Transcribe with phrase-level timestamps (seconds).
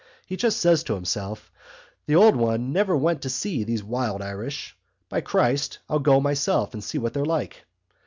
[0.25, 1.51] He just says to himself:
[2.07, 4.75] 'The old one never went to see these wild Irish.
[5.09, 7.67] By Christ, I'll go myself and see what they're like.